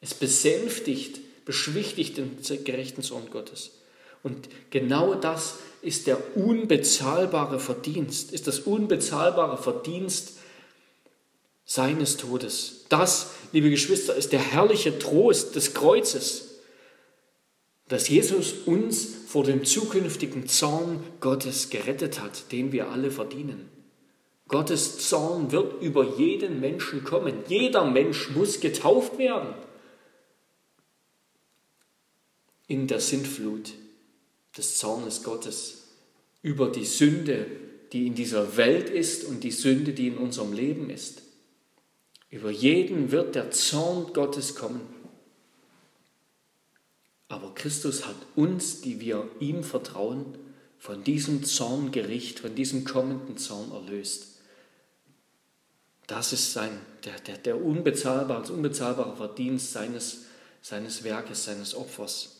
[0.00, 3.72] Es besänftigt, beschwichtigt den gerechten Zorn Gottes.
[4.22, 10.38] Und genau das ist der unbezahlbare Verdienst, ist das unbezahlbare Verdienst
[11.64, 12.84] seines Todes.
[12.88, 16.48] Das, liebe Geschwister, ist der herrliche Trost des Kreuzes,
[17.88, 23.71] dass Jesus uns vor dem zukünftigen Zorn Gottes gerettet hat, den wir alle verdienen.
[24.52, 27.38] Gottes Zorn wird über jeden Menschen kommen.
[27.48, 29.54] Jeder Mensch muss getauft werden
[32.68, 33.72] in der Sintflut
[34.54, 35.84] des Zornes Gottes
[36.42, 37.46] über die Sünde,
[37.94, 41.22] die in dieser Welt ist und die Sünde, die in unserem Leben ist.
[42.28, 44.82] Über jeden wird der Zorn Gottes kommen.
[47.28, 50.36] Aber Christus hat uns, die wir ihm vertrauen,
[50.78, 54.31] von diesem Zorngericht, von diesem kommenden Zorn erlöst.
[56.06, 56.70] Das ist sein,
[57.04, 60.24] der, der, der unbezahlbare, das unbezahlbare Verdienst seines,
[60.60, 62.36] seines Werkes, seines Opfers.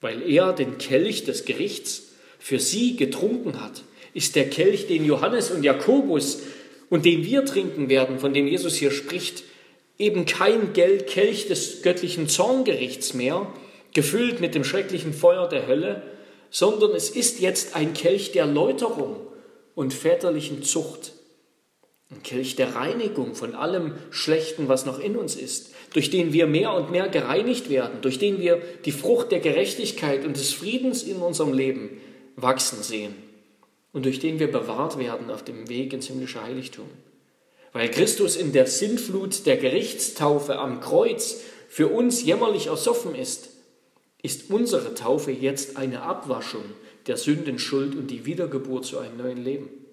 [0.00, 2.02] Weil er den Kelch des Gerichts
[2.38, 3.82] für sie getrunken hat,
[4.14, 6.40] ist der Kelch, den Johannes und Jakobus
[6.90, 9.44] und den wir trinken werden, von dem Jesus hier spricht,
[9.98, 13.52] eben kein Kelch des göttlichen Zorngerichts mehr,
[13.94, 16.02] gefüllt mit dem schrecklichen Feuer der Hölle,
[16.50, 19.16] sondern es ist jetzt ein Kelch der Läuterung
[19.74, 21.12] und väterlichen Zucht,
[22.10, 26.46] ein Kelch der Reinigung von allem Schlechten, was noch in uns ist, durch den wir
[26.46, 31.02] mehr und mehr gereinigt werden, durch den wir die Frucht der Gerechtigkeit und des Friedens
[31.02, 32.00] in unserem Leben
[32.36, 33.14] wachsen sehen
[33.92, 36.86] und durch den wir bewahrt werden auf dem Weg ins himmlische Heiligtum.
[37.72, 43.50] Weil Christus in der Sintflut der Gerichtstaufe am Kreuz für uns jämmerlich ersoffen ist,
[44.22, 46.64] ist unsere Taufe jetzt eine Abwaschung
[47.06, 49.85] der Sündenschuld und die Wiedergeburt zu einem neuen Leben.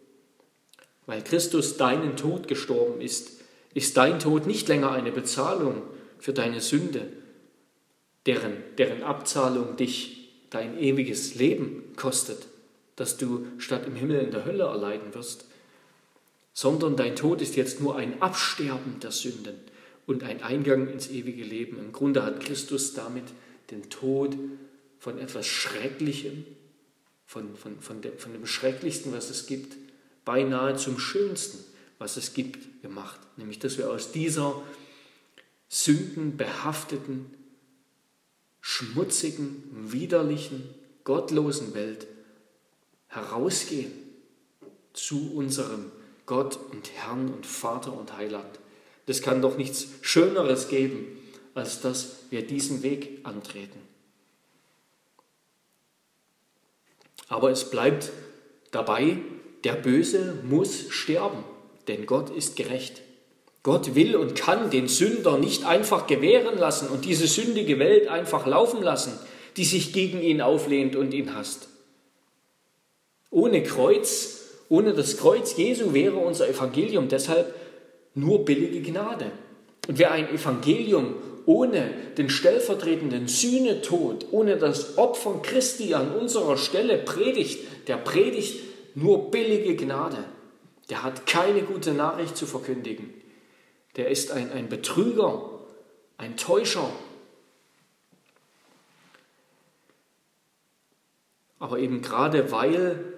[1.05, 3.41] Weil Christus deinen Tod gestorben ist,
[3.73, 5.81] ist dein Tod nicht länger eine Bezahlung
[6.19, 7.07] für deine Sünde,
[8.25, 12.47] deren, deren Abzahlung dich dein ewiges Leben kostet,
[12.95, 15.45] dass du statt im Himmel in der Hölle erleiden wirst,
[16.53, 19.55] sondern dein Tod ist jetzt nur ein Absterben der Sünden
[20.05, 21.79] und ein Eingang ins ewige Leben.
[21.79, 23.25] Im Grunde hat Christus damit
[23.71, 24.37] den Tod
[24.99, 26.45] von etwas Schrecklichem,
[27.25, 29.75] von, von, von, dem, von dem Schrecklichsten, was es gibt,
[30.25, 31.59] beinahe zum Schönsten,
[31.97, 33.19] was es gibt, gemacht.
[33.37, 34.61] Nämlich, dass wir aus dieser
[35.69, 37.33] sündenbehafteten,
[38.61, 40.69] schmutzigen, widerlichen,
[41.03, 42.07] gottlosen Welt
[43.07, 43.91] herausgehen
[44.93, 45.91] zu unserem
[46.25, 48.59] Gott und Herrn und Vater und Heiland.
[49.05, 51.05] Das kann doch nichts Schöneres geben,
[51.53, 53.79] als dass wir diesen Weg antreten.
[57.27, 58.11] Aber es bleibt
[58.71, 59.17] dabei,
[59.63, 61.43] der Böse muss sterben,
[61.87, 63.01] denn Gott ist gerecht.
[63.63, 68.45] Gott will und kann den Sünder nicht einfach gewähren lassen und diese sündige Welt einfach
[68.45, 69.17] laufen lassen,
[69.55, 71.69] die sich gegen ihn auflehnt und ihn hasst.
[73.29, 77.55] Ohne Kreuz, ohne das Kreuz Jesu wäre unser Evangelium deshalb
[78.15, 79.31] nur billige Gnade.
[79.87, 86.97] Und wer ein Evangelium ohne den stellvertretenden Sühnetod, ohne das Opfern Christi an unserer Stelle
[86.97, 88.59] predigt, der predigt
[88.95, 90.23] nur billige Gnade.
[90.89, 93.13] Der hat keine gute Nachricht zu verkündigen.
[93.95, 95.49] Der ist ein, ein Betrüger,
[96.17, 96.89] ein Täuscher.
[101.59, 103.13] Aber eben gerade weil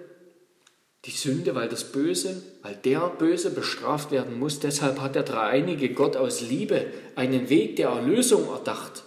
[1.04, 5.92] die Sünde, weil das Böse, weil der Böse bestraft werden muss, deshalb hat der dreieinige
[5.92, 9.04] Gott aus Liebe einen Weg der Erlösung erdacht.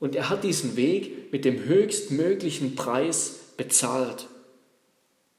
[0.00, 4.28] Und er hat diesen Weg mit dem höchstmöglichen Preis bezahlt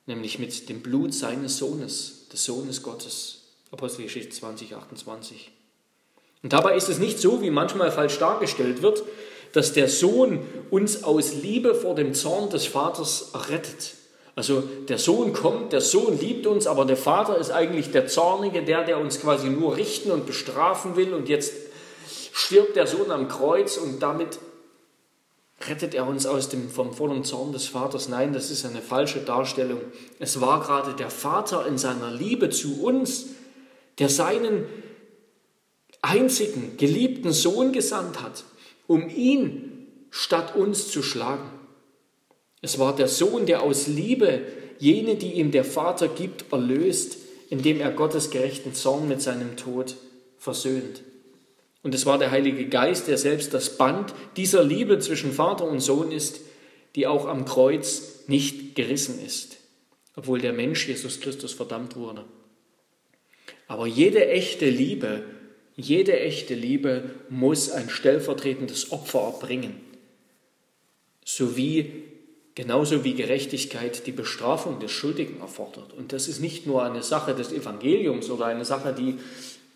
[0.10, 3.44] nämlich mit dem Blut seines Sohnes, des Sohnes Gottes.
[3.72, 5.52] Apostelgeschichte 20, 28.
[6.44, 9.04] Und dabei ist es nicht so, wie manchmal falsch dargestellt wird,
[9.54, 13.94] dass der Sohn uns aus Liebe vor dem Zorn des Vaters rettet.
[14.36, 18.64] Also der Sohn kommt, der Sohn liebt uns, aber der Vater ist eigentlich der Zornige,
[18.64, 21.14] der, der uns quasi nur richten und bestrafen will.
[21.14, 21.54] Und jetzt
[22.32, 24.40] stirbt der Sohn am Kreuz und damit
[25.68, 28.08] rettet er uns aus dem vom vollen Zorn des Vaters.
[28.08, 29.82] Nein, das ist eine falsche Darstellung.
[30.20, 33.28] Es war gerade der Vater in seiner Liebe zu uns,
[33.98, 34.66] der seinen
[36.02, 38.46] einzigen geliebten Sohn gesandt hat,
[38.88, 41.50] um ihn statt uns zu schlagen.
[42.62, 44.42] Es war der Sohn, der aus Liebe
[44.80, 47.18] jene, die ihm der Vater gibt, erlöst,
[47.50, 49.96] indem er Gottes gerechten Zorn mit seinem Tod
[50.38, 51.04] versöhnt.
[51.82, 55.80] Und es war der Heilige Geist, der selbst das Band dieser Liebe zwischen Vater und
[55.80, 56.42] Sohn ist,
[56.96, 59.58] die auch am Kreuz nicht gerissen ist,
[60.16, 62.26] obwohl der Mensch Jesus Christus verdammt wurde.
[63.68, 65.24] Aber jede echte Liebe,
[65.76, 69.76] jede echte Liebe muss ein stellvertretendes Opfer erbringen,
[71.24, 72.04] sowie
[72.60, 75.94] Genauso wie Gerechtigkeit die Bestrafung des Schuldigen erfordert.
[75.94, 79.16] Und das ist nicht nur eine Sache des Evangeliums oder eine Sache, die,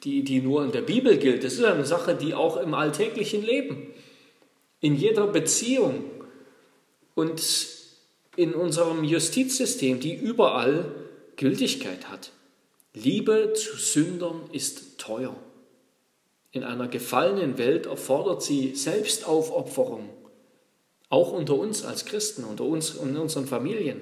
[0.03, 1.43] die, die nur in der Bibel gilt.
[1.43, 3.87] Das ist eine Sache, die auch im alltäglichen Leben,
[4.79, 6.03] in jeder Beziehung
[7.15, 7.41] und
[8.35, 10.85] in unserem Justizsystem, die überall
[11.37, 12.31] Gültigkeit hat.
[12.93, 15.35] Liebe zu Sündern ist teuer.
[16.51, 20.09] In einer gefallenen Welt erfordert sie Selbstaufopferung
[21.13, 24.01] auch unter uns als Christen, unter uns und unseren Familien,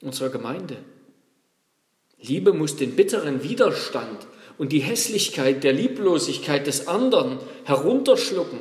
[0.00, 0.76] unserer Gemeinde.
[2.18, 4.24] Liebe muss den bitteren Widerstand
[4.58, 8.58] und die Hässlichkeit der Lieblosigkeit des anderen herunterschlucken,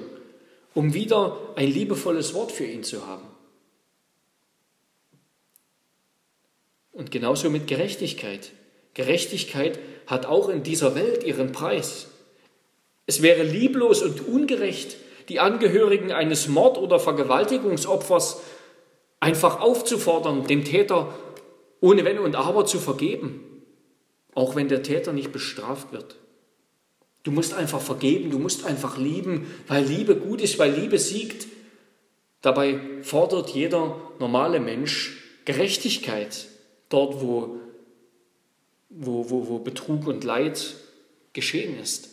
[0.74, 3.28] um wieder ein liebevolles Wort für ihn zu haben.
[6.92, 8.52] Und genauso mit Gerechtigkeit.
[8.94, 12.08] Gerechtigkeit hat auch in dieser Welt ihren Preis.
[13.06, 14.96] Es wäre lieblos und ungerecht,
[15.30, 18.42] die Angehörigen eines Mord- oder Vergewaltigungsopfers
[19.20, 21.14] einfach aufzufordern, dem Täter
[21.82, 23.53] ohne Wenn und Aber zu vergeben,
[24.36, 26.16] auch wenn der Täter nicht bestraft wird.
[27.24, 31.48] Du musst einfach vergeben, du musst einfach lieben, weil Liebe gut ist, weil Liebe siegt.
[32.42, 36.48] Dabei fordert jeder normale Mensch Gerechtigkeit
[36.90, 37.60] dort, wo,
[38.90, 40.76] wo, wo, wo Betrug und Leid
[41.32, 42.10] geschehen ist.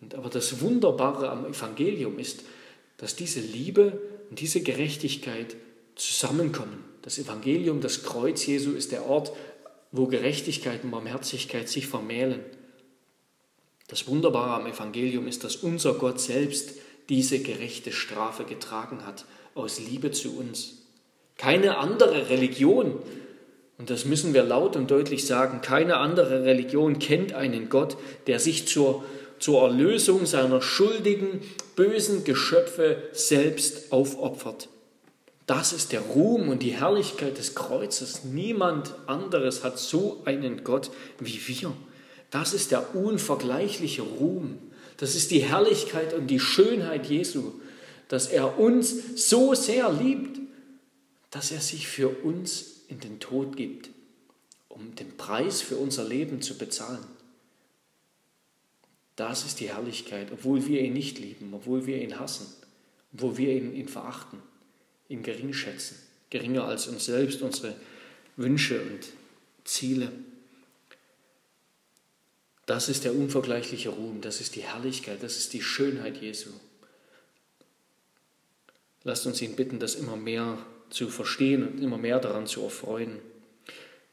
[0.00, 2.44] Und aber das Wunderbare am Evangelium ist,
[2.96, 5.56] dass diese Liebe und diese Gerechtigkeit
[5.94, 6.84] zusammenkommen.
[7.02, 9.32] Das Evangelium, das Kreuz Jesu ist der Ort,
[9.92, 12.40] wo Gerechtigkeit und Barmherzigkeit sich vermählen.
[13.88, 16.74] Das Wunderbare am Evangelium ist, dass unser Gott selbst
[17.08, 19.24] diese gerechte Strafe getragen hat,
[19.54, 20.82] aus Liebe zu uns.
[21.36, 23.02] Keine andere Religion,
[23.78, 28.38] und das müssen wir laut und deutlich sagen, keine andere Religion kennt einen Gott, der
[28.38, 29.04] sich zur
[29.40, 31.40] zur Erlösung seiner schuldigen,
[31.74, 34.68] bösen Geschöpfe selbst aufopfert.
[35.50, 38.22] Das ist der Ruhm und die Herrlichkeit des Kreuzes.
[38.22, 41.72] Niemand anderes hat so einen Gott wie wir.
[42.30, 44.58] Das ist der unvergleichliche Ruhm.
[44.96, 47.54] Das ist die Herrlichkeit und die Schönheit Jesu,
[48.06, 48.94] dass er uns
[49.28, 50.38] so sehr liebt,
[51.32, 53.90] dass er sich für uns in den Tod gibt,
[54.68, 57.04] um den Preis für unser Leben zu bezahlen.
[59.16, 62.46] Das ist die Herrlichkeit, obwohl wir ihn nicht lieben, obwohl wir ihn hassen,
[63.12, 64.40] obwohl wir ihn, ihn verachten,
[65.10, 65.98] ihn gering schätzen,
[66.30, 67.74] geringer als uns selbst, unsere
[68.36, 69.06] Wünsche und
[69.64, 70.10] Ziele.
[72.64, 76.50] Das ist der unvergleichliche Ruhm, das ist die Herrlichkeit, das ist die Schönheit Jesu.
[79.02, 83.18] Lasst uns ihn bitten, das immer mehr zu verstehen und immer mehr daran zu erfreuen.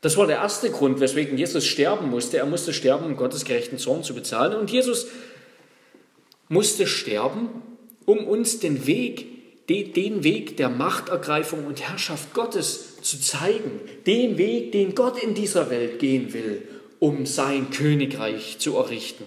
[0.02, 2.38] Das war der erste Grund, weswegen Jesus sterben musste.
[2.38, 4.58] Er musste sterben, um Gottes gerechten Zorn zu bezahlen.
[4.58, 5.08] Und Jesus
[6.50, 7.62] musste sterben,
[8.06, 9.37] um uns den Weg,
[9.68, 13.82] den Weg der Machtergreifung und Herrschaft Gottes zu zeigen.
[14.06, 16.68] Den Weg, den Gott in dieser Welt gehen will,
[17.00, 19.26] um sein Königreich zu errichten.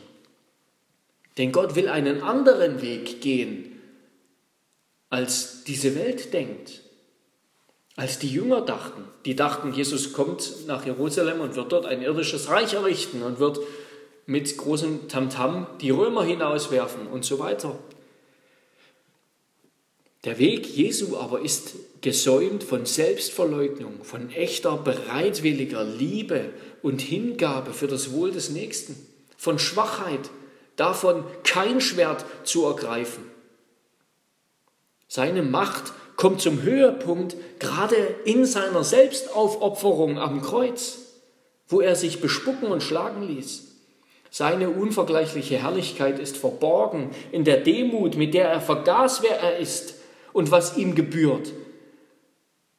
[1.36, 3.80] Denn Gott will einen anderen Weg gehen,
[5.10, 6.80] als diese Welt denkt
[8.00, 9.04] als die Jünger dachten.
[9.26, 13.60] Die dachten, Jesus kommt nach Jerusalem und wird dort ein irdisches Reich errichten und wird
[14.24, 17.78] mit großem Tamtam die Römer hinauswerfen und so weiter.
[20.24, 26.50] Der Weg Jesu aber ist gesäumt von Selbstverleugnung, von echter bereitwilliger Liebe
[26.82, 28.96] und Hingabe für das Wohl des Nächsten,
[29.38, 30.30] von Schwachheit,
[30.76, 33.24] davon kein Schwert zu ergreifen.
[35.08, 37.96] Seine Macht kommt zum Höhepunkt gerade
[38.26, 40.98] in seiner Selbstaufopferung am Kreuz,
[41.66, 43.68] wo er sich bespucken und schlagen ließ.
[44.30, 49.99] Seine unvergleichliche Herrlichkeit ist verborgen in der Demut, mit der er vergaß, wer er ist
[50.32, 51.52] und was ihm gebührt,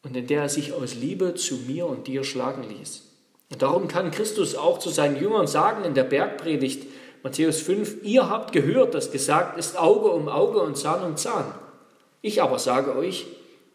[0.04, 3.04] und in der er sich aus Liebe zu mir und dir schlagen ließ.
[3.52, 6.88] Und darum kann Christus auch zu seinen Jüngern sagen in der Bergpredigt,
[7.24, 11.54] Matthäus 5, ihr habt gehört, dass gesagt ist Auge um Auge und Zahn um Zahn.
[12.22, 13.28] Ich aber sage euch,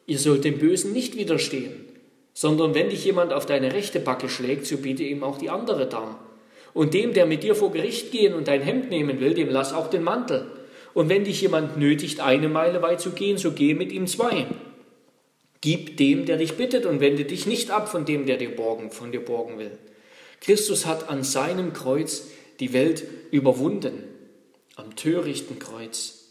[0.06, 1.84] ihr sollt dem Bösen nicht widerstehen,
[2.32, 5.86] sondern wenn dich jemand auf deine rechte Backe schlägt, so biete ihm auch die andere
[5.86, 6.18] dar.
[6.74, 9.72] Und dem, der mit dir vor Gericht gehen und dein Hemd nehmen will, dem lass
[9.72, 10.50] auch den Mantel.
[10.96, 14.46] Und wenn dich jemand nötigt, eine Meile weit zu gehen, so gehe mit ihm zwei.
[15.60, 18.90] Gib dem, der dich bittet, und wende dich nicht ab von dem, der dir borgen,
[18.90, 19.72] von dir borgen will.
[20.40, 22.28] Christus hat an seinem Kreuz
[22.60, 24.04] die Welt überwunden,
[24.76, 26.30] am törichten Kreuz.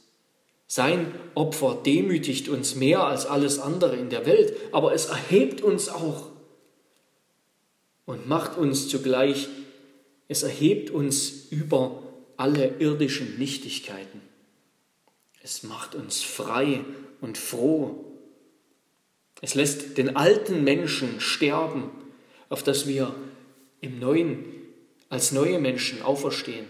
[0.66, 5.90] Sein Opfer demütigt uns mehr als alles andere in der Welt, aber es erhebt uns
[5.90, 6.32] auch
[8.06, 9.48] und macht uns zugleich,
[10.28, 12.02] es erhebt uns über
[12.36, 14.22] alle irdischen Nichtigkeiten.
[15.46, 16.84] Es macht uns frei
[17.22, 18.04] und froh.
[19.42, 21.92] Es lässt den alten Menschen sterben,
[22.50, 23.14] auf dass wir
[23.80, 24.44] im neuen,
[25.08, 26.66] als neue Menschen auferstehen.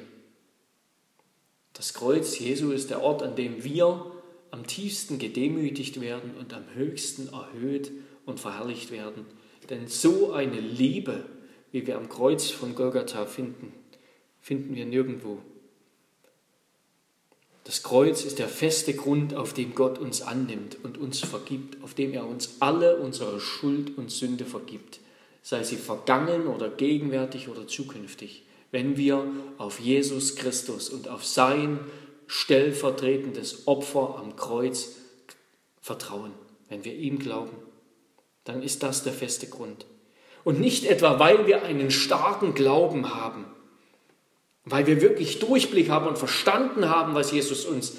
[1.71, 4.11] Das Kreuz Jesu ist der Ort, an dem wir
[4.51, 7.93] am tiefsten gedemütigt werden und am höchsten erhöht
[8.25, 9.25] und verherrlicht werden.
[9.69, 11.23] Denn so eine Liebe,
[11.71, 13.71] wie wir am Kreuz von Golgatha finden,
[14.41, 15.39] finden wir nirgendwo.
[17.65, 21.93] Das Kreuz ist der feste Grund, auf dem Gott uns annimmt und uns vergibt, auf
[21.93, 25.01] dem er uns alle unsere Schuld und Sünde vergibt,
[25.41, 28.45] sei sie vergangen oder gegenwärtig oder zukünftig
[28.75, 29.25] wenn wir
[29.57, 31.79] auf Jesus Christus und auf sein
[32.27, 34.97] stellvertretendes Opfer am Kreuz
[35.79, 36.33] vertrauen,
[36.67, 37.55] wenn wir ihm glauben,
[38.43, 39.85] dann ist das der feste Grund.
[40.43, 43.45] Und nicht etwa, weil wir einen starken Glauben haben,
[44.65, 47.93] weil wir wirklich Durchblick haben und verstanden haben, was Jesus uns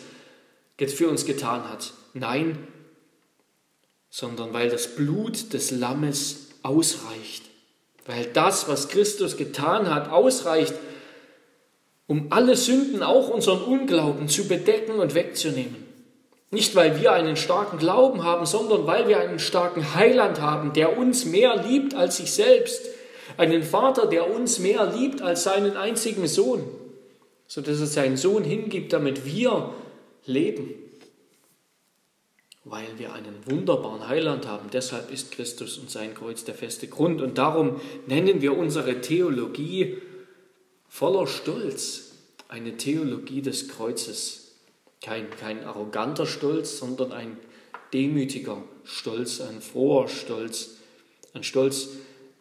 [0.79, 1.93] für uns getan hat.
[2.13, 2.59] Nein,
[4.11, 7.47] sondern weil das Blut des Lammes ausreicht
[8.07, 10.75] weil das, was Christus getan hat, ausreicht,
[12.07, 15.85] um alle Sünden, auch unseren Unglauben, zu bedecken und wegzunehmen.
[16.53, 20.97] Nicht, weil wir einen starken Glauben haben, sondern weil wir einen starken Heiland haben, der
[20.97, 22.83] uns mehr liebt als sich selbst.
[23.37, 26.65] Einen Vater, der uns mehr liebt als seinen einzigen Sohn,
[27.47, 29.73] sodass er seinen Sohn hingibt, damit wir
[30.25, 30.75] leben
[32.69, 34.71] weil wir einen wunderbaren Heiland haben.
[34.73, 37.23] Deshalb ist Christus und sein Kreuz der feste Grund.
[37.23, 39.99] Und darum nennen wir unsere Theologie
[40.89, 42.11] voller Stolz
[42.49, 44.57] eine Theologie des Kreuzes.
[45.01, 47.37] Kein, kein arroganter Stolz, sondern ein
[47.93, 50.71] demütiger Stolz, ein froher Stolz,
[51.35, 51.91] ein Stolz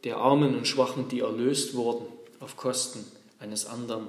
[0.05, 2.05] der Armen und Schwachen, die erlöst wurden
[2.39, 3.03] auf Kosten
[3.39, 4.07] eines anderen.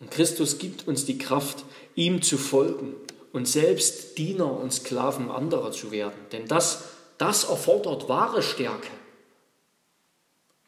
[0.00, 1.64] Und Christus gibt uns die Kraft,
[1.94, 2.94] ihm zu folgen
[3.32, 6.18] und selbst Diener und Sklaven anderer zu werden.
[6.32, 6.84] Denn das,
[7.16, 8.90] das erfordert wahre Stärke.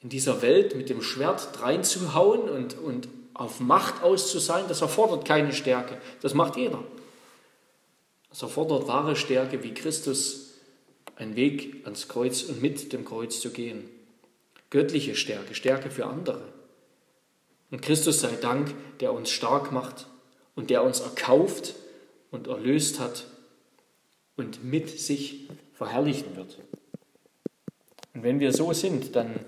[0.01, 4.81] In dieser Welt mit dem Schwert reinzuhauen und, und auf Macht aus zu sein, das
[4.81, 6.01] erfordert keine Stärke.
[6.23, 6.83] Das macht jeder.
[8.31, 10.45] Das erfordert wahre Stärke, wie Christus
[11.17, 13.89] einen Weg ans Kreuz und mit dem Kreuz zu gehen.
[14.71, 16.43] Göttliche Stärke, Stärke für andere.
[17.71, 20.07] Und Christus sei Dank, der uns stark macht
[20.55, 21.75] und der uns erkauft
[22.31, 23.27] und erlöst hat
[24.37, 26.59] und mit sich verherrlichen wird.
[28.14, 29.41] Und wenn wir so sind, dann,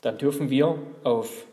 [0.00, 1.46] dann dürfen wir auf,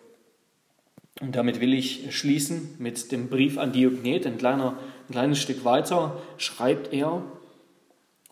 [1.21, 4.77] und damit will ich schließen mit dem Brief an Diognet, ein, kleiner,
[5.07, 7.23] ein kleines Stück weiter schreibt er,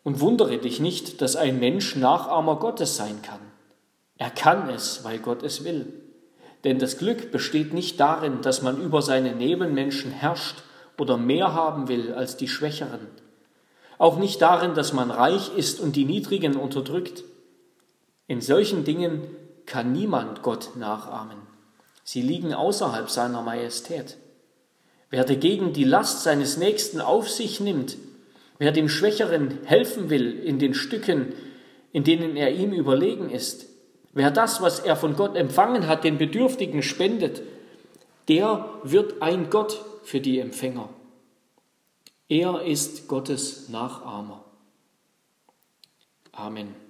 [0.08, 3.42] und wundere dich nicht, dass ein Mensch Nachahmer Gottes sein kann.
[4.16, 5.92] Er kann es, weil Gott es will.
[6.64, 10.64] Denn das Glück besteht nicht darin, dass man über seine Nebenmenschen herrscht
[10.98, 13.06] oder mehr haben will als die Schwächeren.
[13.98, 17.26] Auch nicht darin, dass man reich ist und die Niedrigen unterdrückt.
[18.28, 19.24] In solchen Dingen
[19.66, 21.40] kann niemand Gott nachahmen.
[22.06, 24.16] Sie liegen außerhalb seiner Majestät.
[25.10, 27.98] Wer dagegen die Last seines Nächsten auf sich nimmt,
[28.60, 31.34] wer dem Schwächeren helfen will in den Stücken,
[31.92, 33.68] in denen er ihm überlegen ist,
[34.14, 37.42] wer das, was er von Gott empfangen hat, den Bedürftigen spendet,
[38.28, 40.90] der wird ein Gott für die Empfänger.
[42.30, 44.44] Er ist Gottes Nachahmer.
[46.34, 46.87] Amen.